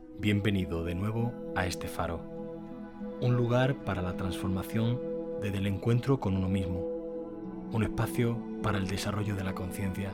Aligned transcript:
Bienvenido 0.00 0.84
de 0.84 0.94
nuevo 0.94 1.32
a 1.54 1.66
este 1.66 1.86
faro, 1.88 2.18
un 3.20 3.36
lugar 3.36 3.84
para 3.84 4.02
la 4.02 4.16
transformación 4.16 5.00
desde 5.40 5.58
el 5.58 5.66
encuentro 5.66 6.20
con 6.20 6.36
uno 6.36 6.48
mismo, 6.48 6.80
un 7.72 7.82
espacio 7.82 8.36
para 8.62 8.78
el 8.78 8.88
desarrollo 8.88 9.36
de 9.36 9.44
la 9.44 9.54
conciencia. 9.54 10.12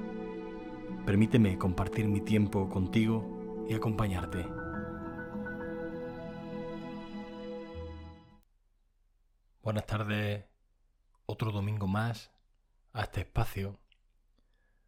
Permíteme 1.06 1.56
compartir 1.58 2.06
mi 2.08 2.20
tiempo 2.20 2.68
contigo 2.68 3.66
y 3.68 3.74
acompañarte. 3.74 4.46
Buenas 9.62 9.86
tardes, 9.86 10.44
otro 11.26 11.50
domingo 11.50 11.86
más 11.86 12.30
a 12.92 13.02
este 13.02 13.22
espacio, 13.22 13.78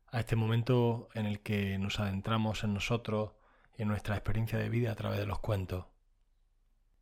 a 0.08 0.20
este 0.20 0.36
momento 0.36 1.08
en 1.14 1.26
el 1.26 1.40
que 1.40 1.78
nos 1.78 2.00
adentramos 2.00 2.64
en 2.64 2.74
nosotros 2.74 3.32
en 3.78 3.88
nuestra 3.88 4.16
experiencia 4.16 4.58
de 4.58 4.68
vida 4.68 4.92
a 4.92 4.94
través 4.94 5.18
de 5.18 5.26
los 5.26 5.38
cuentos. 5.38 5.86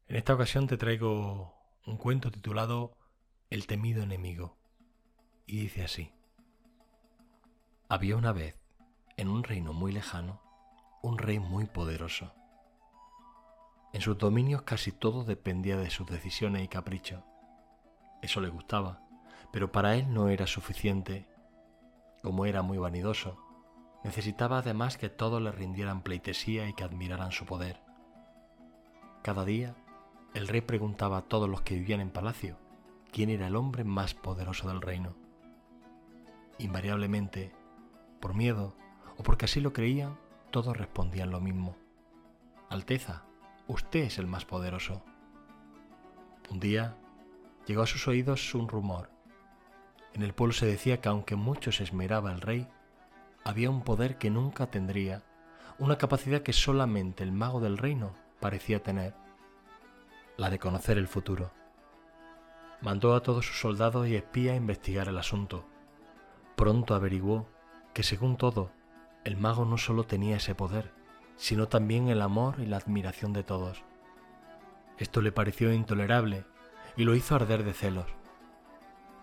En 0.06 0.16
esta 0.16 0.34
ocasión 0.34 0.66
te 0.66 0.76
traigo 0.76 1.54
un 1.86 1.96
cuento 1.96 2.30
titulado 2.30 2.96
El 3.50 3.66
temido 3.66 4.02
enemigo. 4.02 4.56
Y 5.46 5.60
dice 5.60 5.84
así. 5.84 6.12
Había 7.88 8.16
una 8.16 8.32
vez, 8.32 8.56
en 9.16 9.28
un 9.28 9.44
reino 9.44 9.72
muy 9.72 9.92
lejano, 9.92 10.42
un 11.02 11.18
rey 11.18 11.38
muy 11.38 11.66
poderoso. 11.66 12.32
En 13.92 14.00
sus 14.00 14.18
dominios 14.18 14.62
casi 14.62 14.90
todo 14.90 15.22
dependía 15.24 15.76
de 15.76 15.90
sus 15.90 16.06
decisiones 16.08 16.64
y 16.64 16.68
caprichos. 16.68 17.22
Eso 18.22 18.40
le 18.40 18.48
gustaba, 18.48 19.06
pero 19.52 19.70
para 19.70 19.94
él 19.96 20.12
no 20.12 20.28
era 20.30 20.46
suficiente. 20.46 21.28
Como 22.22 22.46
era 22.46 22.62
muy 22.62 22.78
vanidoso, 22.78 23.38
Necesitaba 24.04 24.58
además 24.58 24.98
que 24.98 25.08
todos 25.08 25.42
le 25.42 25.50
rindieran 25.50 26.02
pleitesía 26.02 26.68
y 26.68 26.74
que 26.74 26.84
admiraran 26.84 27.32
su 27.32 27.46
poder. 27.46 27.80
Cada 29.22 29.44
día, 29.46 29.74
el 30.34 30.46
rey 30.46 30.60
preguntaba 30.60 31.18
a 31.18 31.22
todos 31.22 31.48
los 31.48 31.62
que 31.62 31.74
vivían 31.74 32.00
en 32.00 32.10
palacio 32.10 32.58
quién 33.10 33.30
era 33.30 33.46
el 33.46 33.56
hombre 33.56 33.84
más 33.84 34.12
poderoso 34.12 34.68
del 34.68 34.82
reino. 34.82 35.14
Invariablemente, 36.58 37.52
por 38.20 38.34
miedo 38.34 38.76
o 39.16 39.22
porque 39.22 39.46
así 39.46 39.60
lo 39.60 39.72
creían, 39.72 40.18
todos 40.50 40.76
respondían 40.76 41.30
lo 41.30 41.40
mismo. 41.40 41.76
Alteza, 42.68 43.22
usted 43.68 44.00
es 44.00 44.18
el 44.18 44.26
más 44.26 44.44
poderoso. 44.44 45.02
Un 46.50 46.60
día 46.60 46.96
llegó 47.66 47.82
a 47.82 47.86
sus 47.86 48.06
oídos 48.08 48.54
un 48.54 48.68
rumor. 48.68 49.10
En 50.12 50.22
el 50.22 50.34
pueblo 50.34 50.52
se 50.52 50.66
decía 50.66 51.00
que 51.00 51.08
aunque 51.08 51.36
mucho 51.36 51.72
se 51.72 51.84
esmeraba 51.84 52.32
el 52.32 52.40
rey, 52.40 52.68
había 53.44 53.68
un 53.68 53.82
poder 53.82 54.16
que 54.16 54.30
nunca 54.30 54.70
tendría, 54.70 55.22
una 55.78 55.98
capacidad 55.98 56.42
que 56.42 56.54
solamente 56.54 57.22
el 57.22 57.32
mago 57.32 57.60
del 57.60 57.76
reino 57.76 58.14
parecía 58.40 58.82
tener, 58.82 59.14
la 60.38 60.48
de 60.48 60.58
conocer 60.58 60.96
el 60.96 61.08
futuro. 61.08 61.52
Mandó 62.80 63.14
a 63.14 63.22
todos 63.22 63.46
sus 63.46 63.60
soldados 63.60 64.08
y 64.08 64.16
espías 64.16 64.54
a 64.54 64.56
investigar 64.56 65.08
el 65.08 65.18
asunto. 65.18 65.66
Pronto 66.56 66.94
averiguó 66.94 67.46
que 67.92 68.02
según 68.02 68.36
todo, 68.36 68.70
el 69.24 69.36
mago 69.36 69.64
no 69.64 69.78
solo 69.78 70.04
tenía 70.04 70.36
ese 70.36 70.54
poder, 70.54 70.92
sino 71.36 71.68
también 71.68 72.08
el 72.08 72.22
amor 72.22 72.56
y 72.60 72.66
la 72.66 72.78
admiración 72.78 73.32
de 73.32 73.42
todos. 73.42 73.82
Esto 74.98 75.20
le 75.20 75.32
pareció 75.32 75.72
intolerable 75.72 76.44
y 76.96 77.04
lo 77.04 77.14
hizo 77.14 77.34
arder 77.34 77.64
de 77.64 77.72
celos. 77.72 78.06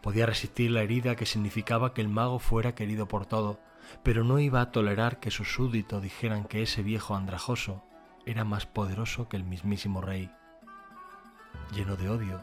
Podía 0.01 0.25
resistir 0.25 0.71
la 0.71 0.81
herida 0.81 1.15
que 1.15 1.25
significaba 1.25 1.93
que 1.93 2.01
el 2.01 2.09
mago 2.09 2.39
fuera 2.39 2.75
querido 2.75 3.07
por 3.07 3.25
todos, 3.25 3.57
pero 4.03 4.23
no 4.23 4.39
iba 4.39 4.61
a 4.61 4.71
tolerar 4.71 5.19
que 5.19 5.31
sus 5.31 5.53
súbditos 5.53 6.01
dijeran 6.01 6.45
que 6.45 6.61
ese 6.63 6.83
viejo 6.83 7.15
andrajoso 7.15 7.83
era 8.25 8.43
más 8.43 8.65
poderoso 8.65 9.27
que 9.29 9.37
el 9.37 9.43
mismísimo 9.43 10.01
rey. 10.01 10.31
Lleno 11.73 11.95
de 11.95 12.09
odio, 12.09 12.41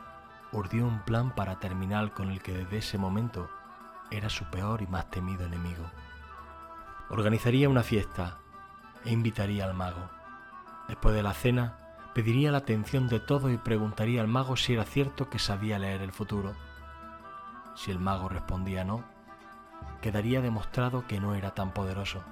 urdió 0.52 0.86
un 0.86 1.00
plan 1.04 1.34
para 1.34 1.58
terminar 1.58 2.12
con 2.12 2.30
el 2.30 2.42
que 2.42 2.52
desde 2.52 2.78
ese 2.78 2.98
momento 2.98 3.48
era 4.10 4.28
su 4.30 4.44
peor 4.46 4.82
y 4.82 4.86
más 4.86 5.10
temido 5.10 5.44
enemigo. 5.44 5.90
Organizaría 7.10 7.68
una 7.68 7.82
fiesta 7.82 8.38
e 9.04 9.12
invitaría 9.12 9.64
al 9.64 9.74
mago. 9.74 10.08
Después 10.88 11.14
de 11.14 11.22
la 11.22 11.34
cena, 11.34 11.78
pediría 12.14 12.50
la 12.50 12.58
atención 12.58 13.08
de 13.08 13.20
todos 13.20 13.52
y 13.52 13.58
preguntaría 13.58 14.20
al 14.20 14.28
mago 14.28 14.56
si 14.56 14.72
era 14.72 14.84
cierto 14.84 15.28
que 15.28 15.38
sabía 15.38 15.78
leer 15.78 16.02
el 16.02 16.12
futuro. 16.12 16.54
Si 17.74 17.90
el 17.90 17.98
mago 17.98 18.28
respondía 18.28 18.84
no, 18.84 19.04
quedaría 20.00 20.40
demostrado 20.40 21.06
que 21.06 21.20
no 21.20 21.34
era 21.34 21.54
tan 21.54 21.72
poderoso. 21.72 22.22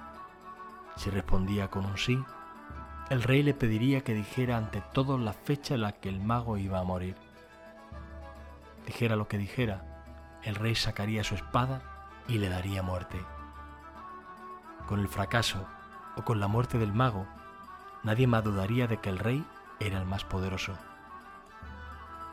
Si 0.95 1.09
respondía 1.09 1.69
con 1.69 1.85
un 1.85 1.97
sí, 1.97 2.23
el 3.09 3.23
rey 3.23 3.43
le 3.43 3.53
pediría 3.53 4.01
que 4.01 4.13
dijera 4.13 4.57
ante 4.57 4.81
todo 4.93 5.17
la 5.17 5.33
fecha 5.33 5.75
en 5.75 5.81
la 5.81 5.93
que 5.93 6.09
el 6.09 6.19
mago 6.19 6.57
iba 6.57 6.79
a 6.79 6.83
morir. 6.83 7.15
Dijera 8.85 9.15
lo 9.15 9.27
que 9.27 9.37
dijera, 9.37 10.39
el 10.43 10.55
rey 10.55 10.75
sacaría 10.75 11.23
su 11.23 11.35
espada 11.35 11.81
y 12.27 12.37
le 12.37 12.49
daría 12.49 12.81
muerte. 12.81 13.19
Con 14.87 14.99
el 14.99 15.07
fracaso 15.07 15.65
o 16.15 16.23
con 16.23 16.39
la 16.39 16.47
muerte 16.47 16.77
del 16.77 16.93
mago, 16.93 17.27
nadie 18.03 18.27
más 18.27 18.43
dudaría 18.43 18.87
de 18.87 18.97
que 18.97 19.09
el 19.09 19.19
rey 19.19 19.45
era 19.79 19.99
el 19.99 20.05
más 20.05 20.23
poderoso. 20.23 20.73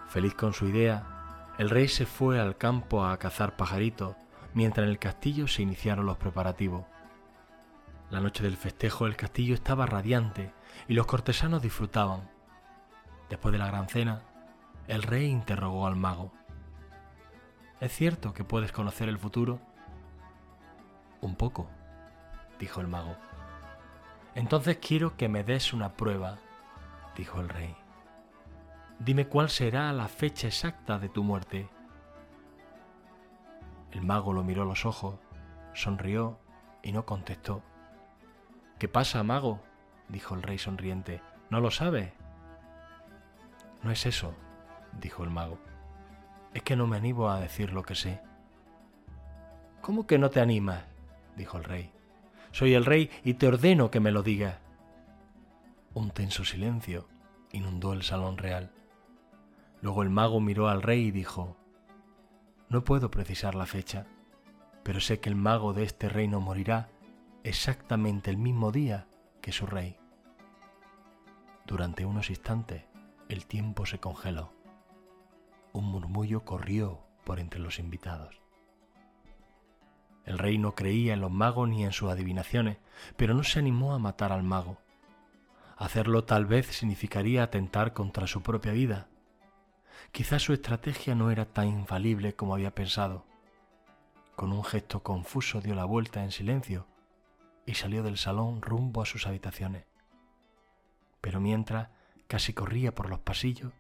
Feliz 0.09 0.35
con 0.35 0.53
su 0.53 0.67
idea, 0.67 1.55
el 1.59 1.71
rey 1.71 1.89
se 1.89 2.07
fue 2.07 2.41
al 2.41 2.57
campo 2.57 3.05
a 3.05 3.17
cazar 3.19 3.57
pajaritos, 3.57 4.17
mientras 4.55 4.85
en 4.85 4.91
el 4.91 4.99
castillo 4.99 5.47
se 5.47 5.63
iniciaron 5.63 6.07
los 6.07 6.17
preparativos. 6.17 6.85
La 8.11 8.21
noche 8.21 8.43
del 8.43 8.57
festejo 8.57 9.07
el 9.07 9.17
castillo 9.17 9.55
estaba 9.55 9.87
radiante 9.87 10.53
y 10.89 10.95
los 10.95 11.07
cortesanos 11.07 11.63
disfrutaban. 11.63 12.31
Después 13.29 13.53
de 13.53 13.59
la 13.59 13.67
gran 13.67 13.89
cena, 13.89 14.23
el 14.87 15.03
rey 15.03 15.27
interrogó 15.27 15.87
al 15.87 15.97
mago. 15.97 16.33
¿Es 17.81 17.93
cierto 17.93 18.33
que 18.33 18.45
puedes 18.45 18.73
conocer 18.73 19.09
el 19.09 19.19
futuro? 19.19 19.61
Un 21.21 21.35
poco, 21.35 21.69
dijo 22.59 22.81
el 22.81 22.89
mago. 22.89 23.17
Entonces 24.35 24.79
quiero 24.79 25.17
que 25.17 25.29
me 25.29 25.43
des 25.43 25.73
una 25.73 25.95
prueba, 25.95 26.39
dijo 27.17 27.41
el 27.41 27.49
rey. 27.49 27.75
Dime 28.99 29.27
cuál 29.27 29.51
será 29.51 29.93
la 29.93 30.09
fecha 30.09 30.47
exacta 30.47 30.99
de 30.99 31.09
tu 31.09 31.25
muerte. 31.25 31.69
El 33.95 34.03
mago 34.03 34.33
lo 34.33 34.43
miró 34.43 34.63
a 34.63 34.67
los 34.67 34.85
ojos, 34.85 35.15
sonrió 35.73 36.39
y 36.83 36.93
no 36.93 37.07
contestó. 37.07 37.63
¿Qué 38.79 38.89
pasa, 38.89 39.23
mago? 39.23 39.61
dijo 40.09 40.35
el 40.35 40.43
rey 40.43 40.59
sonriente. 40.59 41.23
¿No 41.49 41.61
lo 41.61 41.71
sabe? 41.71 42.13
No 43.83 43.91
es 43.93 44.05
eso, 44.05 44.35
dijo 45.01 45.23
el 45.23 45.31
mago. 45.31 45.59
Es 46.53 46.63
que 46.63 46.75
no 46.75 46.87
me 46.87 46.97
animo 46.97 47.31
a 47.31 47.41
decir 47.41 47.73
lo 47.73 47.85
que 47.85 47.95
sé. 47.95 48.21
¿Cómo 49.81 50.07
que 50.07 50.19
no 50.19 50.31
te 50.31 50.41
animas? 50.41 50.85
dijo 51.37 51.59
el 51.59 51.65
rey. 51.65 51.93
Soy 52.51 52.75
el 52.75 52.85
rey 52.85 53.11
y 53.23 53.35
te 53.35 53.47
ordeno 53.47 53.91
que 53.91 54.01
me 54.01 54.11
lo 54.11 54.23
digas. 54.23 54.59
Un 55.95 56.11
tenso 56.11 56.45
silencio 56.45 57.07
inundó 57.53 57.93
el 57.93 58.03
salón 58.03 58.39
real. 58.39 58.73
Luego 59.81 60.03
el 60.03 60.11
mago 60.11 60.41
miró 60.41 60.69
al 60.69 60.83
rey 60.83 61.07
y 61.07 61.11
dijo, 61.11 61.57
No 62.75 62.83
puedo 62.83 63.09
precisar 63.09 63.55
la 63.55 63.67
fecha, 63.67 64.05
pero 64.83 64.99
sé 64.99 65.21
que 65.21 65.29
el 65.29 65.37
mago 65.37 65.75
de 65.75 65.85
este 65.85 66.09
reino 66.09 66.41
morirá 66.41 66.89
exactamente 67.45 68.33
el 68.33 68.37
mismo 68.37 68.73
día 68.73 69.07
que 69.41 69.53
su 69.53 69.65
rey. 69.65 69.97
Durante 71.67 72.05
unos 72.05 72.31
instantes 72.31 72.83
el 73.29 73.47
tiempo 73.47 73.87
se 73.87 74.01
congeló. 74.01 74.53
Un 75.73 75.85
murmullo 75.85 76.45
corrió 76.45 77.07
por 77.23 77.39
entre 77.39 77.61
los 77.61 77.79
invitados. 77.79 78.43
El 80.25 80.37
rey 80.37 80.59
no 80.59 80.75
creía 80.75 81.15
en 81.15 81.21
los 81.21 81.31
magos 81.31 81.69
ni 81.69 81.85
en 81.85 81.93
sus 81.93 82.11
adivinaciones, 82.11 82.79
pero 83.17 83.35
no 83.35 83.45
se 83.45 83.61
animó 83.61 83.95
a 83.95 84.01
matar 84.01 84.33
al 84.33 84.43
mago. 84.43 84.79
Hacerlo 85.77 86.25
tal 86.25 86.45
vez 86.45 86.67
significaría 86.67 87.45
atentar 87.45 87.93
contra 87.93 88.27
su 88.27 88.43
propia 88.43 88.73
vida, 88.73 89.07
Quizás 90.13 90.43
su 90.43 90.53
estrategia 90.53 91.15
no 91.15 91.31
era 91.31 91.45
tan 91.45 91.69
infalible 91.69 92.35
como 92.35 92.55
había 92.55 92.75
pensado. 92.75 93.27
Con 94.37 94.53
un 94.53 94.65
gesto 94.65 95.03
confuso 95.03 95.61
dio 95.61 95.75
la 95.75 95.85
vuelta 95.85 96.23
en 96.23 96.33
silencio 96.33 96.87
y 97.67 97.75
salió 97.75 98.03
del 98.03 98.19
salón 98.19 98.63
rumbo 98.63 99.03
a 99.03 99.07
sus 99.07 99.27
habitaciones. 99.27 99.87
Pero 101.21 101.41
mientras 101.41 101.89
casi 102.27 102.53
corría 102.53 102.95
por 102.95 103.09
los 103.09 103.21
pasillos, 103.21 103.73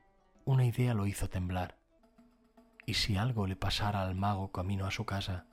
una 0.44 0.64
idea 0.64 0.94
lo 0.94 1.06
hizo 1.06 1.28
temblar. 1.28 1.78
¿Y 2.86 2.94
si 2.94 3.16
algo 3.16 3.46
le 3.46 3.56
pasara 3.56 4.02
al 4.02 4.14
mago 4.14 4.52
camino 4.52 4.86
a 4.86 4.90
su 4.90 5.04
casa? 5.04 5.46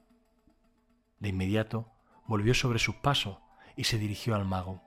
De 1.19 1.29
inmediato 1.29 1.91
volvió 2.25 2.53
sobre 2.53 2.79
sus 2.79 2.95
pasos 2.95 3.37
y 3.75 3.85
se 3.85 3.97
dirigió 3.97 4.35
al 4.35 4.45
mago. 4.45 4.81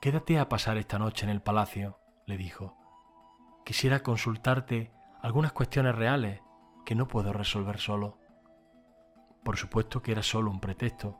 Quédate 0.00 0.38
a 0.38 0.48
pasar 0.48 0.76
esta 0.76 0.98
noche 0.98 1.24
en 1.24 1.30
el 1.30 1.42
palacio, 1.42 1.98
le 2.26 2.36
dijo 2.36 2.76
quisiera 3.68 4.02
consultarte 4.02 4.90
algunas 5.20 5.52
cuestiones 5.52 5.94
reales 5.94 6.40
que 6.86 6.94
no 6.94 7.06
puedo 7.06 7.34
resolver 7.34 7.78
solo. 7.78 8.16
Por 9.44 9.58
supuesto 9.58 10.00
que 10.00 10.12
era 10.12 10.22
solo 10.22 10.50
un 10.50 10.58
pretexto. 10.58 11.18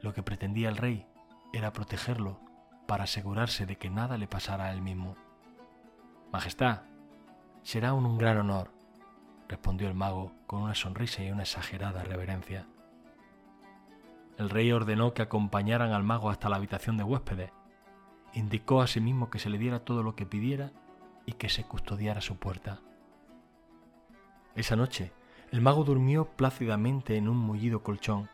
Lo 0.00 0.14
que 0.14 0.22
pretendía 0.22 0.70
el 0.70 0.78
rey 0.78 1.06
era 1.52 1.74
protegerlo, 1.74 2.40
para 2.86 3.04
asegurarse 3.04 3.66
de 3.66 3.76
que 3.76 3.90
nada 3.90 4.16
le 4.16 4.26
pasara 4.26 4.64
a 4.64 4.72
él 4.72 4.80
mismo. 4.80 5.16
Majestad, 6.32 6.80
será 7.62 7.92
un, 7.92 8.06
un 8.06 8.16
gran 8.16 8.38
honor, 8.38 8.70
respondió 9.46 9.86
el 9.86 9.94
mago 9.94 10.32
con 10.46 10.62
una 10.62 10.74
sonrisa 10.74 11.22
y 11.22 11.30
una 11.30 11.42
exagerada 11.42 12.04
reverencia. 12.04 12.66
El 14.38 14.48
rey 14.48 14.72
ordenó 14.72 15.12
que 15.12 15.20
acompañaran 15.20 15.92
al 15.92 16.04
mago 16.04 16.30
hasta 16.30 16.48
la 16.48 16.56
habitación 16.56 16.96
de 16.96 17.04
huéspedes. 17.04 17.52
Indicó 18.32 18.80
asimismo 18.80 19.28
que 19.28 19.38
se 19.38 19.50
le 19.50 19.58
diera 19.58 19.80
todo 19.80 20.02
lo 20.02 20.16
que 20.16 20.24
pidiera 20.24 20.72
y 21.30 21.34
que 21.34 21.48
se 21.48 21.64
custodiara 21.64 22.20
su 22.20 22.36
puerta. 22.36 22.80
Esa 24.56 24.74
noche, 24.74 25.12
el 25.52 25.60
mago 25.60 25.84
durmió 25.84 26.24
plácidamente 26.24 27.16
en 27.16 27.28
un 27.28 27.36
mullido 27.36 27.84
colchón, 27.84 28.28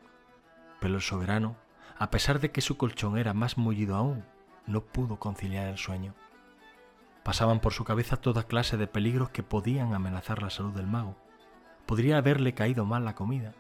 pero 0.81 0.95
el 0.95 1.03
soberano, 1.03 1.57
a 1.99 2.11
pesar 2.11 2.41
de 2.41 2.51
que 2.51 2.63
su 2.63 2.79
colchón 2.79 3.19
era 3.19 3.35
más 3.35 3.59
mullido 3.59 3.97
aún, 3.97 4.25
no 4.67 4.81
pudo 4.81 5.19
conciliar 5.19 5.69
el 5.69 5.77
sueño. 5.77 6.15
Pasaban 7.23 7.61
por 7.61 7.75
su 7.75 7.85
cabeza 7.85 8.17
toda 8.17 8.45
clase 8.45 8.79
de 8.79 8.87
peligros 8.87 9.29
que 9.29 9.43
podían 9.43 9.93
amenazar 9.93 10.43
la 10.43 10.51
salud 10.51 10.73
del 10.73 10.87
mago. 10.87 11.17
Podría 11.85 12.17
haberle 12.17 12.55
caído 12.55 12.87
mal 12.87 13.05
la 13.05 13.15
comida, 13.15 13.53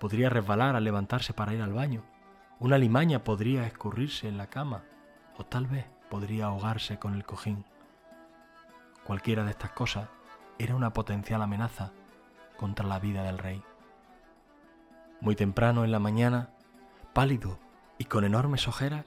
podría 0.00 0.30
resbalar 0.30 0.76
al 0.76 0.84
levantarse 0.84 1.34
para 1.34 1.52
ir 1.52 1.60
al 1.60 1.74
baño, 1.74 2.04
una 2.58 2.78
limaña 2.78 3.22
podría 3.22 3.66
escurrirse 3.66 4.28
en 4.28 4.38
la 4.38 4.48
cama, 4.48 4.84
o 5.36 5.44
tal 5.44 5.66
vez 5.66 5.84
podría 6.08 6.46
ahogarse 6.46 6.98
con 6.98 7.14
el 7.14 7.24
cojín. 7.24 7.64
Cualquiera 9.08 9.42
de 9.42 9.52
estas 9.52 9.70
cosas 9.70 10.10
era 10.58 10.74
una 10.74 10.92
potencial 10.92 11.40
amenaza 11.40 11.92
contra 12.58 12.86
la 12.86 12.98
vida 12.98 13.22
del 13.22 13.38
rey. 13.38 13.64
Muy 15.22 15.34
temprano 15.34 15.82
en 15.82 15.92
la 15.92 15.98
mañana, 15.98 16.50
pálido 17.14 17.58
y 17.96 18.04
con 18.04 18.24
enormes 18.24 18.68
ojeras, 18.68 19.06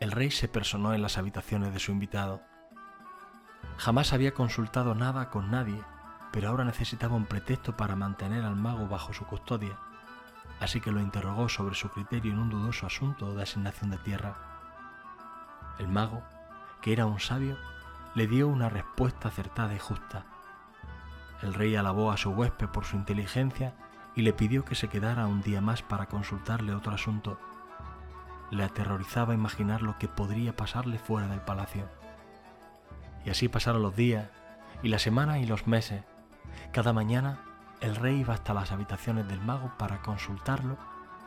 el 0.00 0.10
rey 0.10 0.30
se 0.30 0.48
personó 0.48 0.94
en 0.94 1.02
las 1.02 1.18
habitaciones 1.18 1.74
de 1.74 1.80
su 1.80 1.92
invitado. 1.92 2.40
Jamás 3.76 4.14
había 4.14 4.32
consultado 4.32 4.94
nada 4.94 5.28
con 5.28 5.50
nadie, 5.50 5.82
pero 6.32 6.48
ahora 6.48 6.64
necesitaba 6.64 7.14
un 7.14 7.26
pretexto 7.26 7.76
para 7.76 7.94
mantener 7.94 8.46
al 8.46 8.56
mago 8.56 8.88
bajo 8.88 9.12
su 9.12 9.26
custodia, 9.26 9.76
así 10.60 10.80
que 10.80 10.92
lo 10.92 11.00
interrogó 11.02 11.50
sobre 11.50 11.74
su 11.74 11.90
criterio 11.90 12.32
en 12.32 12.38
un 12.38 12.48
dudoso 12.48 12.86
asunto 12.86 13.34
de 13.34 13.42
asignación 13.42 13.90
de 13.90 13.98
tierra. 13.98 14.34
El 15.78 15.88
mago, 15.88 16.22
que 16.80 16.94
era 16.94 17.04
un 17.04 17.20
sabio, 17.20 17.58
le 18.14 18.26
dio 18.26 18.48
una 18.48 18.68
respuesta 18.68 19.28
acertada 19.28 19.74
y 19.74 19.78
justa. 19.78 20.26
El 21.40 21.54
rey 21.54 21.74
alabó 21.76 22.12
a 22.12 22.16
su 22.16 22.30
huésped 22.30 22.68
por 22.68 22.84
su 22.84 22.96
inteligencia 22.96 23.74
y 24.14 24.22
le 24.22 24.32
pidió 24.32 24.64
que 24.64 24.74
se 24.74 24.88
quedara 24.88 25.26
un 25.26 25.42
día 25.42 25.60
más 25.60 25.82
para 25.82 26.06
consultarle 26.06 26.74
otro 26.74 26.92
asunto. 26.92 27.38
Le 28.50 28.64
aterrorizaba 28.64 29.34
imaginar 29.34 29.82
lo 29.82 29.98
que 29.98 30.08
podría 30.08 30.54
pasarle 30.54 30.98
fuera 30.98 31.26
del 31.26 31.40
palacio. 31.40 31.88
Y 33.24 33.30
así 33.30 33.48
pasaron 33.48 33.82
los 33.82 33.96
días, 33.96 34.28
y 34.82 34.88
las 34.88 35.02
semanas 35.02 35.38
y 35.38 35.46
los 35.46 35.66
meses. 35.66 36.04
Cada 36.72 36.92
mañana 36.92 37.38
el 37.80 37.96
rey 37.96 38.20
iba 38.20 38.34
hasta 38.34 38.52
las 38.52 38.72
habitaciones 38.72 39.26
del 39.26 39.40
mago 39.40 39.72
para 39.78 40.02
consultarlo 40.02 40.76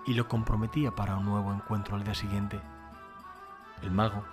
y 0.06 0.14
lo 0.14 0.28
comprometía 0.28 0.92
para 0.92 1.18
un 1.18 1.26
nuevo 1.26 1.52
encuentro 1.52 1.96
al 1.96 2.04
día 2.04 2.14
siguiente. 2.14 2.60
El 3.82 3.92
mago 3.92 4.24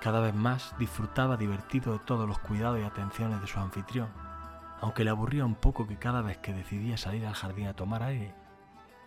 cada 0.00 0.20
vez 0.20 0.34
más 0.34 0.74
disfrutaba 0.78 1.36
divertido 1.36 1.92
de 1.92 1.98
todos 1.98 2.26
los 2.26 2.38
cuidados 2.38 2.80
y 2.80 2.84
atenciones 2.84 3.40
de 3.40 3.46
su 3.46 3.60
anfitrión, 3.60 4.08
aunque 4.80 5.04
le 5.04 5.10
aburría 5.10 5.44
un 5.44 5.54
poco 5.54 5.86
que 5.86 5.98
cada 5.98 6.22
vez 6.22 6.38
que 6.38 6.54
decidía 6.54 6.96
salir 6.96 7.26
al 7.26 7.34
jardín 7.34 7.66
a 7.66 7.74
tomar 7.74 8.02
aire, 8.02 8.34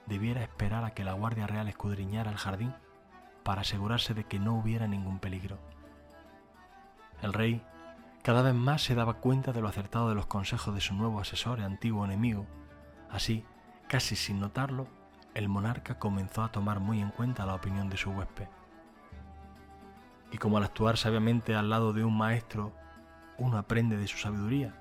debiera 0.06 0.44
esperar 0.44 0.84
a 0.84 0.92
que 0.92 1.04
la 1.04 1.14
Guardia 1.14 1.48
Real 1.48 1.68
escudriñara 1.68 2.30
el 2.30 2.38
jardín 2.38 2.74
para 3.44 3.62
asegurarse 3.62 4.14
de 4.14 4.26
que 4.26 4.40
no 4.40 4.56
hubiera 4.56 4.88
ningún 4.88 5.20
peligro. 5.20 5.58
El 7.22 7.34
rey 7.34 7.64
cada 8.22 8.42
vez 8.42 8.54
más 8.54 8.84
se 8.84 8.96
daba 8.96 9.16
cuenta 9.16 9.52
de 9.52 9.62
lo 9.62 9.68
acertado 9.68 10.10
de 10.10 10.16
los 10.16 10.28
consejos 10.28 10.74
de 10.74 10.82
su 10.82 10.94
nuevo 10.94 11.20
asesor 11.20 11.60
y 11.60 11.64
antiguo 11.64 12.06
enemigo. 12.06 12.46
Así, 13.10 13.44
casi 13.90 14.16
sin 14.16 14.40
notarlo, 14.40 14.88
el 15.34 15.50
monarca 15.50 16.00
comenzó 16.00 16.44
a 16.44 16.52
tomar 16.52 16.80
muy 16.80 17.02
en 17.02 17.10
cuenta 17.10 17.46
la 17.46 17.56
opinión 17.56 17.90
de 17.90 17.98
su 17.98 18.12
huésped. 18.12 18.48
Y 20.34 20.40
como 20.40 20.58
al 20.58 20.64
actuar 20.64 20.98
sabiamente 20.98 21.54
al 21.54 21.70
lado 21.70 21.94
de 21.94 22.04
un 22.04 22.18
maestro, 22.18 22.74
uno 23.38 23.60
aprende 23.60 23.98
de 23.98 24.08
su 24.08 24.18
sabiduría, 24.18 24.74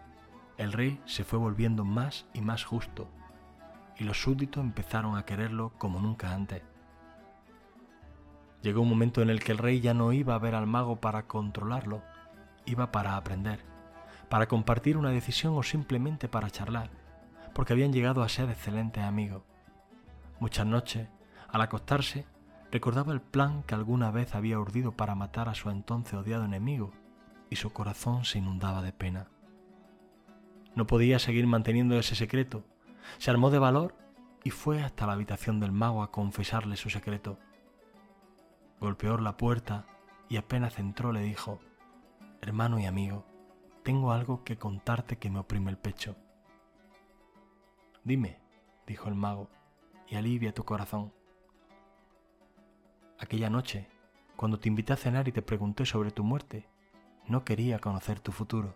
el 0.57 0.73
rey 0.73 0.99
se 1.05 1.25
fue 1.25 1.39
volviendo 1.39 1.85
más 1.85 2.25
y 2.33 2.41
más 2.41 2.65
justo, 2.65 3.07
y 3.99 4.05
los 4.05 4.23
súbditos 4.23 4.65
empezaron 4.65 5.15
a 5.15 5.27
quererlo 5.27 5.75
como 5.77 6.01
nunca 6.01 6.33
antes. 6.33 6.63
Llegó 8.63 8.81
un 8.81 8.89
momento 8.89 9.21
en 9.21 9.29
el 9.29 9.41
que 9.41 9.53
el 9.53 9.59
rey 9.59 9.81
ya 9.83 9.93
no 9.93 10.15
iba 10.15 10.35
a 10.35 10.39
ver 10.39 10.55
al 10.55 10.67
mago 10.67 10.97
para 10.97 11.27
controlarlo, 11.27 12.03
iba 12.65 12.91
para 12.91 13.19
aprender, 13.19 13.61
para 14.31 14.49
compartir 14.49 14.97
una 14.97 15.11
decisión 15.11 15.55
o 15.59 15.63
simplemente 15.63 16.29
para 16.29 16.51
charlar, 16.51 16.89
porque 17.53 17.75
habían 17.75 17.93
llegado 17.93 18.23
a 18.23 18.29
ser 18.31 18.49
excelentes 18.49 19.05
amigos. 19.05 19.43
Muchas 20.41 20.65
noches, 20.65 21.09
al 21.49 21.61
acostarse, 21.61 22.25
recordaba 22.73 23.13
el 23.13 23.21
plan 23.21 23.63
que 23.63 23.75
alguna 23.75 24.11
vez 24.11 24.35
había 24.35 24.59
urdido 24.59 24.93
para 24.93 25.15
matar 25.15 25.49
a 25.49 25.55
su 25.55 25.71
entonces 25.71 26.15
odiado 26.15 26.47
enemigo, 26.47 26.91
y 27.51 27.57
su 27.57 27.71
corazón 27.71 28.25
se 28.25 28.39
inundaba 28.39 28.81
de 28.81 28.95
pena. 28.95 29.29
No 30.75 30.87
podía 30.87 31.19
seguir 31.19 31.47
manteniendo 31.47 31.99
ese 31.99 32.15
secreto. 32.15 32.65
Se 33.19 33.31
armó 33.31 33.51
de 33.51 33.59
valor 33.59 33.95
y 34.43 34.51
fue 34.51 34.83
hasta 34.83 35.07
la 35.07 35.13
habitación 35.13 35.61
del 35.61 35.71
mago 35.71 36.03
a 36.03 36.11
confesarle 36.11 36.77
su 36.77 36.89
secreto. 36.89 37.39
Golpeó 38.81 39.19
la 39.19 39.37
puerta 39.37 39.85
y 40.31 40.39
apenas 40.39 40.79
entró 40.79 41.13
le 41.13 41.21
dijo, 41.21 41.61
hermano 42.41 42.81
y 42.81 42.87
amigo, 42.87 43.27
tengo 43.83 44.13
algo 44.13 44.45
que 44.45 44.57
contarte 44.57 45.19
que 45.19 45.29
me 45.29 45.41
oprime 45.41 45.71
el 45.71 45.77
pecho. 45.77 46.17
Dime, 48.03 48.41
dijo 48.87 49.09
el 49.09 49.15
mago, 49.15 49.51
y 50.09 50.17
alivia 50.17 50.55
tu 50.55 50.65
corazón. 50.65 51.13
Aquella 53.23 53.49
noche, 53.49 53.87
cuando 54.35 54.59
te 54.59 54.69
invité 54.69 54.93
a 54.93 54.97
cenar 54.97 55.29
y 55.29 55.33
te 55.33 55.43
pregunté 55.43 55.87
sobre 55.87 56.11
tu 56.11 56.25
muerte, 56.25 56.67
no 57.29 57.45
quería 57.45 57.79
conocer 57.79 58.19
tu 58.19 58.33
futuro. 58.33 58.75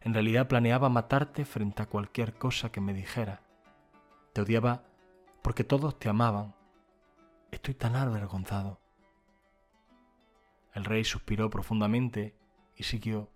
En 0.00 0.14
realidad 0.14 0.46
planeaba 0.46 0.88
matarte 0.88 1.44
frente 1.44 1.82
a 1.82 1.86
cualquier 1.86 2.38
cosa 2.38 2.70
que 2.70 2.80
me 2.80 2.94
dijera. 2.94 3.42
Te 4.32 4.42
odiaba 4.42 4.84
porque 5.42 5.64
todos 5.64 5.98
te 5.98 6.08
amaban. 6.08 6.54
Estoy 7.50 7.74
tan 7.74 7.96
avergonzado. 7.96 8.78
El 10.72 10.84
rey 10.84 11.02
suspiró 11.02 11.50
profundamente 11.50 12.36
y 12.76 12.84
siguió. 12.84 13.28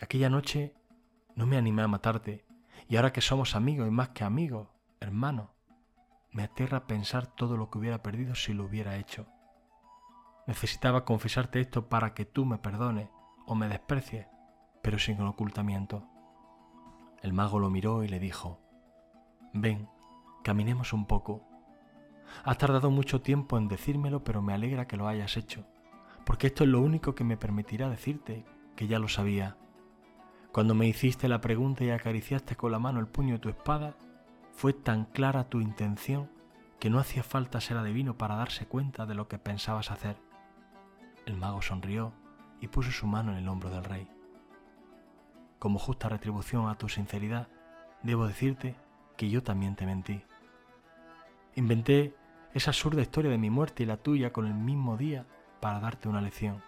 Aquella 0.00 0.30
noche 0.30 0.72
no 1.34 1.44
me 1.46 1.58
animé 1.58 1.82
a 1.82 1.88
matarte, 1.88 2.46
y 2.88 2.96
ahora 2.96 3.12
que 3.12 3.20
somos 3.20 3.54
amigos 3.54 3.86
y 3.86 3.90
más 3.90 4.08
que 4.10 4.24
amigos, 4.24 4.66
hermano, 4.98 5.57
me 6.30 6.44
aterra 6.44 6.86
pensar 6.86 7.26
todo 7.26 7.56
lo 7.56 7.70
que 7.70 7.78
hubiera 7.78 8.02
perdido 8.02 8.34
si 8.34 8.52
lo 8.52 8.64
hubiera 8.64 8.96
hecho. 8.96 9.26
Necesitaba 10.46 11.04
confesarte 11.04 11.60
esto 11.60 11.88
para 11.88 12.14
que 12.14 12.24
tú 12.24 12.44
me 12.44 12.58
perdones 12.58 13.08
o 13.46 13.54
me 13.54 13.68
desprecies, 13.68 14.26
pero 14.82 14.98
sin 14.98 15.20
ocultamiento. 15.20 16.04
El 17.22 17.32
mago 17.32 17.58
lo 17.58 17.70
miró 17.70 18.04
y 18.04 18.08
le 18.08 18.18
dijo, 18.18 18.60
Ven, 19.52 19.88
caminemos 20.44 20.92
un 20.92 21.06
poco. 21.06 21.42
Has 22.44 22.58
tardado 22.58 22.90
mucho 22.90 23.20
tiempo 23.20 23.58
en 23.58 23.68
decírmelo, 23.68 24.22
pero 24.22 24.42
me 24.42 24.54
alegra 24.54 24.86
que 24.86 24.96
lo 24.96 25.08
hayas 25.08 25.36
hecho 25.36 25.66
porque 26.28 26.48
esto 26.48 26.64
es 26.64 26.68
lo 26.68 26.82
único 26.82 27.14
que 27.14 27.24
me 27.24 27.38
permitirá 27.38 27.88
decirte 27.88 28.44
que 28.76 28.86
ya 28.86 28.98
lo 28.98 29.08
sabía. 29.08 29.56
Cuando 30.52 30.74
me 30.74 30.86
hiciste 30.86 31.26
la 31.26 31.40
pregunta 31.40 31.84
y 31.84 31.90
acariciaste 31.90 32.54
con 32.54 32.70
la 32.70 32.78
mano 32.78 33.00
el 33.00 33.06
puño 33.06 33.36
de 33.36 33.38
tu 33.38 33.48
espada, 33.48 33.96
fue 34.58 34.72
tan 34.72 35.04
clara 35.04 35.48
tu 35.48 35.60
intención 35.60 36.28
que 36.80 36.90
no 36.90 36.98
hacía 36.98 37.22
falta 37.22 37.60
ser 37.60 37.76
adivino 37.76 38.18
para 38.18 38.34
darse 38.34 38.66
cuenta 38.66 39.06
de 39.06 39.14
lo 39.14 39.28
que 39.28 39.38
pensabas 39.38 39.92
hacer. 39.92 40.16
El 41.26 41.36
mago 41.36 41.62
sonrió 41.62 42.12
y 42.60 42.66
puso 42.66 42.90
su 42.90 43.06
mano 43.06 43.30
en 43.30 43.38
el 43.38 43.48
hombro 43.48 43.70
del 43.70 43.84
rey. 43.84 44.10
Como 45.60 45.78
justa 45.78 46.08
retribución 46.08 46.68
a 46.68 46.74
tu 46.74 46.88
sinceridad, 46.88 47.46
debo 48.02 48.26
decirte 48.26 48.74
que 49.16 49.30
yo 49.30 49.44
también 49.44 49.76
te 49.76 49.86
mentí. 49.86 50.24
Inventé 51.54 52.16
esa 52.52 52.72
absurda 52.72 53.00
historia 53.00 53.30
de 53.30 53.38
mi 53.38 53.50
muerte 53.50 53.84
y 53.84 53.86
la 53.86 53.98
tuya 53.98 54.32
con 54.32 54.44
el 54.44 54.54
mismo 54.54 54.96
día 54.96 55.24
para 55.60 55.78
darte 55.78 56.08
una 56.08 56.20
lección, 56.20 56.64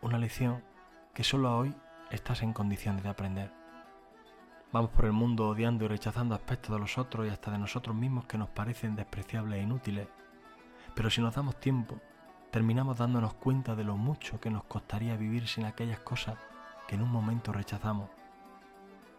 una 0.00 0.16
lección 0.16 0.64
que 1.12 1.22
solo 1.22 1.54
hoy 1.54 1.74
estás 2.10 2.40
en 2.40 2.54
condiciones 2.54 3.02
de 3.02 3.10
aprender. 3.10 3.63
Vamos 4.74 4.90
por 4.90 5.04
el 5.04 5.12
mundo 5.12 5.46
odiando 5.46 5.84
y 5.84 5.86
rechazando 5.86 6.34
aspectos 6.34 6.72
de 6.72 6.80
los 6.80 6.98
otros 6.98 7.24
y 7.24 7.30
hasta 7.30 7.52
de 7.52 7.58
nosotros 7.58 7.94
mismos 7.94 8.26
que 8.26 8.36
nos 8.36 8.48
parecen 8.48 8.96
despreciables 8.96 9.60
e 9.60 9.62
inútiles, 9.62 10.08
pero 10.96 11.10
si 11.10 11.20
nos 11.20 11.36
damos 11.36 11.60
tiempo, 11.60 12.00
terminamos 12.50 12.98
dándonos 12.98 13.34
cuenta 13.34 13.76
de 13.76 13.84
lo 13.84 13.96
mucho 13.96 14.40
que 14.40 14.50
nos 14.50 14.64
costaría 14.64 15.16
vivir 15.16 15.46
sin 15.46 15.64
aquellas 15.64 16.00
cosas 16.00 16.38
que 16.88 16.96
en 16.96 17.02
un 17.02 17.12
momento 17.12 17.52
rechazamos. 17.52 18.10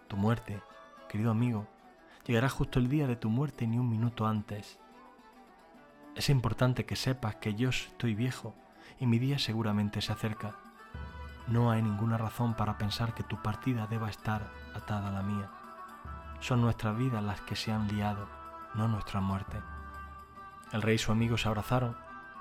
Tu 0.10 0.18
muerte, 0.18 0.62
querido 1.08 1.32
amigo, 1.32 1.66
llegará 2.26 2.50
justo 2.50 2.80
el 2.80 2.90
día 2.90 3.08
de 3.08 3.16
tu 3.16 3.30
muerte 3.30 3.66
ni 3.66 3.80
un 3.80 3.90
minuto 3.90 4.28
antes. 4.28 4.78
Es 6.16 6.28
importante 6.28 6.86
que 6.86 6.98
sepas 6.98 7.38
que 7.38 7.56
yo 7.56 7.70
estoy 7.70 8.14
viejo 8.14 8.54
y 9.00 9.08
mi 9.08 9.20
día 9.20 9.40
seguramente 9.40 10.02
se 10.02 10.12
acerca. 10.12 10.65
No 11.48 11.70
hay 11.70 11.82
ninguna 11.82 12.18
razón 12.18 12.56
para 12.56 12.78
pensar 12.78 13.14
que 13.14 13.24
tu 13.24 13.42
partida 13.42 13.86
deba 13.88 14.10
estar 14.10 14.42
atada 14.76 15.10
a 15.10 15.12
la 15.12 15.22
mía. 15.22 15.50
Son 16.40 16.62
nuestras 16.62 16.98
vidas 16.98 17.24
las 17.24 17.42
que 17.42 17.56
se 17.56 17.72
han 17.72 17.88
liado, 17.88 18.28
no 18.74 18.88
nuestra 18.88 19.22
muerte. 19.22 19.62
El 20.72 20.82
rey 20.82 20.96
y 20.96 20.98
su 21.00 21.12
amigo 21.12 21.38
se 21.38 21.48
abrazaron 21.48 21.96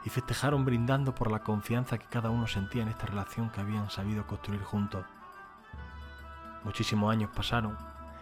y 0.04 0.10
festejaron 0.10 0.64
brindando 0.64 1.14
por 1.14 1.30
la 1.30 1.40
confianza 1.40 1.98
que 1.98 2.06
cada 2.06 2.30
uno 2.30 2.46
sentía 2.46 2.82
en 2.82 2.88
esta 2.88 3.06
relación 3.06 3.50
que 3.50 3.60
habían 3.60 3.90
sabido 3.90 4.26
construir 4.26 4.62
juntos. 4.62 5.04
Muchísimos 6.64 7.12
años 7.12 7.30
pasaron, 7.34 7.76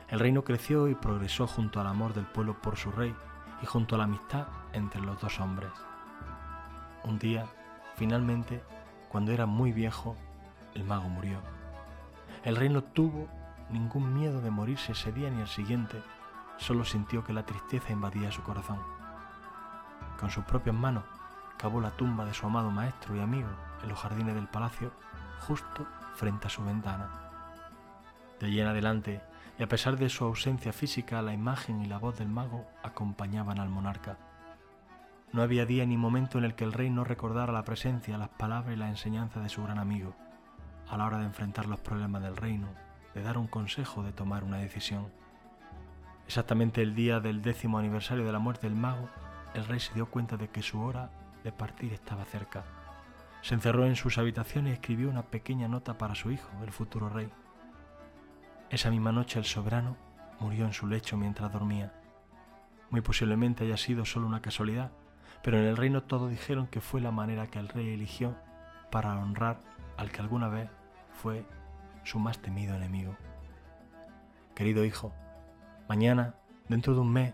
el 0.09 0.19
reino 0.19 0.43
creció 0.43 0.89
y 0.89 0.95
progresó 0.95 1.47
junto 1.47 1.81
al 1.81 1.87
amor 1.87 2.13
del 2.13 2.27
pueblo 2.27 2.61
por 2.61 2.77
su 2.77 2.91
rey 2.91 3.15
y 3.63 3.67
junto 3.67 3.95
a 3.95 3.99
la 3.99 4.05
amistad 4.05 4.47
entre 4.73 5.01
los 5.01 5.21
dos 5.21 5.41
hombres. 5.41 5.71
Un 7.05 7.19
día, 7.19 7.47
finalmente, 7.97 8.63
cuando 9.09 9.33
era 9.33 9.47
muy 9.47 9.73
viejo, 9.73 10.17
el 10.75 10.85
mago 10.85 11.09
murió. 11.09 11.39
El 12.45 12.57
rey 12.57 12.69
no 12.69 12.83
tuvo 12.83 13.29
ningún 13.71 14.15
miedo 14.15 14.41
de 14.41 14.51
morirse 14.51 14.93
ese 14.93 15.13
día 15.13 15.31
ni 15.31 15.41
el 15.41 15.49
siguiente, 15.49 16.03
solo 16.57 16.85
sintió 16.85 17.25
que 17.25 17.33
la 17.33 17.47
tristeza 17.47 17.93
invadía 17.93 18.31
su 18.33 18.43
corazón. 18.43 18.79
Con 20.19 20.31
sus 20.31 20.45
propias 20.45 20.77
manos 20.77 21.05
cavó 21.57 21.81
la 21.81 21.91
tumba 21.91 22.25
de 22.25 22.35
su 22.35 22.47
amado 22.47 22.71
maestro 22.71 23.17
y 23.17 23.21
amigo 23.21 23.49
en 23.83 23.89
los 23.89 23.99
jardines 23.99 24.35
del 24.35 24.49
palacio, 24.49 24.93
justo 25.41 25.87
frente 26.15 26.47
a 26.47 26.51
su 26.51 26.65
ventana. 26.65 27.09
De 28.41 28.47
allí 28.47 28.61
en 28.61 28.67
adelante, 28.67 29.23
y 29.59 29.63
a 29.63 29.69
pesar 29.69 29.97
de 29.97 30.09
su 30.09 30.25
ausencia 30.25 30.73
física, 30.73 31.23
la 31.23 31.33
imagen 31.33 31.81
y 31.81 31.87
la 31.87 31.99
voz 31.99 32.19
del 32.19 32.29
mago 32.29 32.67
acompañaban 32.83 33.59
al 33.61 33.69
monarca. 33.69 34.17
No 35.33 35.43
había 35.43 35.67
día 35.67 35.87
ni 35.87 35.97
momento 35.97 36.39
en 36.39 36.45
el 36.45 36.55
que 36.55 36.65
el 36.65 36.73
rey 36.73 36.91
no 36.91 37.05
recordara 37.05 37.53
la 37.53 37.65
presencia, 37.65 38.19
las 38.19 38.29
palabras 38.29 38.75
y 38.75 38.79
la 38.79 38.89
enseñanza 38.89 39.41
de 39.41 39.49
su 39.49 39.63
gran 39.63 39.79
amigo, 39.79 40.15
a 40.93 40.99
la 40.99 41.07
hora 41.07 41.19
de 41.19 41.25
enfrentar 41.25 41.65
los 41.67 41.81
problemas 41.81 42.23
del 42.23 42.37
reino, 42.37 42.69
de 43.15 43.23
dar 43.23 43.39
un 43.39 43.47
consejo, 43.47 44.03
de 44.03 44.13
tomar 44.13 44.45
una 44.45 44.59
decisión. 44.59 45.11
Exactamente 46.27 46.83
el 46.83 46.95
día 46.95 47.19
del 47.19 47.41
décimo 47.41 47.79
aniversario 47.79 48.27
de 48.27 48.33
la 48.33 48.39
muerte 48.39 48.67
del 48.67 48.77
mago, 48.77 49.09
el 49.55 49.65
rey 49.65 49.81
se 49.81 49.95
dio 49.95 50.11
cuenta 50.11 50.37
de 50.37 50.49
que 50.49 50.61
su 50.61 50.83
hora 50.83 51.09
de 51.45 51.51
partir 51.51 51.95
estaba 51.95 52.27
cerca. 52.27 52.65
Se 53.41 53.55
encerró 53.55 53.87
en 53.87 53.97
sus 53.97 54.19
habitaciones 54.19 54.71
y 54.71 54.75
escribió 54.75 55.09
una 55.09 55.23
pequeña 55.23 55.67
nota 55.67 55.97
para 55.97 56.15
su 56.15 56.31
hijo, 56.31 56.51
el 56.63 56.73
futuro 56.73 57.09
rey. 57.09 57.31
Esa 58.69 58.91
misma 58.91 59.13
noche 59.13 59.39
el 59.39 59.47
soberano 59.47 59.97
murió 60.41 60.67
en 60.67 60.75
su 60.75 60.87
lecho 60.87 61.17
mientras 61.17 61.51
dormía. 61.51 61.91
Muy 62.91 63.01
posiblemente 63.01 63.65
haya 63.65 63.79
sido 63.79 64.05
solo 64.05 64.27
una 64.27 64.43
casualidad, 64.43 64.93
pero 65.43 65.57
en 65.57 65.65
el 65.65 65.79
reino 65.79 66.03
todos 66.03 66.29
dijeron 66.29 66.67
que 66.67 66.83
fue 66.83 67.01
la 67.01 67.13
manera 67.13 67.47
que 67.47 67.59
el 67.59 67.71
rey 67.71 67.95
eligió 67.95 68.37
para 68.91 69.19
honrar 69.19 69.59
al 69.97 70.13
que 70.13 70.21
alguna 70.21 70.49
vez 70.49 70.69
fue 71.23 71.47
su 72.03 72.19
más 72.19 72.41
temido 72.41 72.75
enemigo. 72.75 73.17
Querido 74.57 74.85
hijo, 74.85 75.13
mañana, 75.89 76.35
dentro 76.69 76.95
de 76.95 77.01
un 77.01 77.13
mes 77.13 77.33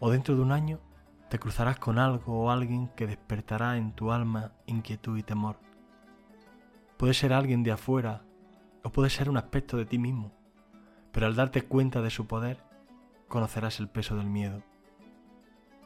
o 0.00 0.10
dentro 0.10 0.34
de 0.34 0.40
un 0.40 0.52
año, 0.52 0.80
te 1.28 1.38
cruzarás 1.38 1.78
con 1.78 1.98
algo 1.98 2.44
o 2.44 2.50
alguien 2.50 2.88
que 2.96 3.06
despertará 3.06 3.76
en 3.76 3.92
tu 3.92 4.10
alma 4.10 4.52
inquietud 4.64 5.18
y 5.18 5.22
temor. 5.22 5.58
Puede 6.96 7.12
ser 7.12 7.34
alguien 7.34 7.62
de 7.62 7.72
afuera 7.72 8.22
o 8.82 8.90
puede 8.90 9.10
ser 9.10 9.28
un 9.28 9.36
aspecto 9.36 9.76
de 9.76 9.84
ti 9.84 9.98
mismo, 9.98 10.32
pero 11.12 11.26
al 11.26 11.36
darte 11.36 11.60
cuenta 11.60 12.00
de 12.00 12.08
su 12.08 12.26
poder, 12.26 12.62
conocerás 13.28 13.80
el 13.80 13.88
peso 13.88 14.16
del 14.16 14.28
miedo. 14.28 14.62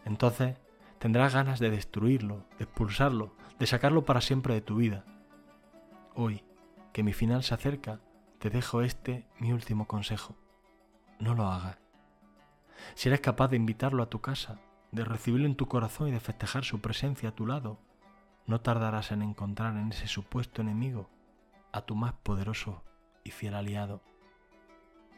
Entonces 0.05 0.57
tendrás 1.01 1.35
ganas 1.35 1.59
de 1.59 1.71
destruirlo, 1.71 2.45
de 2.59 2.65
expulsarlo, 2.65 3.35
de 3.59 3.67
sacarlo 3.67 4.05
para 4.05 4.21
siempre 4.21 4.55
de 4.55 4.61
tu 4.61 4.77
vida. 4.77 5.05
Hoy, 6.15 6.45
que 6.93 7.03
mi 7.03 7.13
final 7.13 7.43
se 7.43 7.55
acerca, 7.55 8.01
te 8.39 8.51
dejo 8.51 8.83
este 8.83 9.27
mi 9.39 9.53
último 9.53 9.87
consejo. 9.87 10.37
No 11.19 11.35
lo 11.35 11.45
hagas. 11.45 11.79
Si 12.95 13.09
eres 13.09 13.21
capaz 13.21 13.49
de 13.49 13.57
invitarlo 13.57 14.03
a 14.03 14.11
tu 14.11 14.21
casa, 14.21 14.59
de 14.93 15.05
recibirlo 15.05 15.47
en 15.47 15.57
tu 15.57 15.69
corazón 15.69 16.09
y 16.09 16.11
de 16.13 16.21
festejar 16.21 16.65
su 16.65 16.81
presencia 16.81 17.29
a 17.29 17.35
tu 17.35 17.47
lado, 17.47 17.79
no 18.47 18.61
tardarás 18.61 19.13
en 19.13 19.23
encontrar 19.23 19.77
en 19.77 19.93
ese 19.93 20.09
supuesto 20.09 20.63
enemigo 20.63 21.09
a 21.73 21.83
tu 21.83 21.95
más 21.95 22.15
poderoso 22.15 22.83
y 23.23 23.31
fiel 23.31 23.55
aliado, 23.55 24.01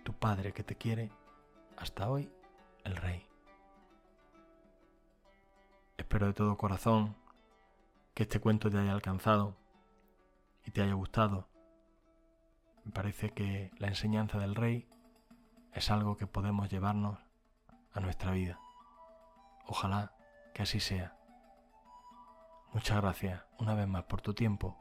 tu 0.03 0.13
Padre 0.13 0.53
que 0.53 0.65
te 0.65 0.77
quiere, 0.77 1.11
hasta 1.77 2.11
hoy 2.11 2.31
el 2.85 2.97
Rey. 2.97 3.25
Espero 5.97 6.27
de 6.27 6.35
todo 6.35 6.59
corazón 6.59 7.17
que 8.13 8.25
este 8.25 8.41
cuento 8.41 8.71
te 8.71 8.79
haya 8.79 8.93
alcanzado 8.93 9.57
y 10.67 10.71
te 10.71 10.83
haya 10.83 10.95
gustado. 10.95 11.49
Me 12.85 12.93
parece 12.93 13.31
que 13.31 13.71
la 13.79 13.89
enseñanza 13.89 14.39
del 14.39 14.55
Rey 14.55 14.89
es 15.73 15.91
algo 15.91 16.17
que 16.17 16.27
podemos 16.27 16.71
llevarnos 16.71 17.19
a 17.93 18.01
nuestra 18.01 18.33
vida. 18.33 18.59
Ojalá 19.67 20.15
que 20.55 20.63
así 20.63 20.81
sea. 20.81 21.17
Muchas 22.73 23.01
gracias 23.01 23.43
una 23.59 23.75
vez 23.75 23.87
más 23.87 24.05
por 24.05 24.21
tu 24.21 24.35
tiempo 24.35 24.77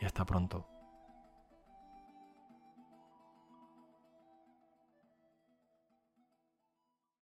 y 0.00 0.04
hasta 0.04 0.24
pronto. 0.24 0.68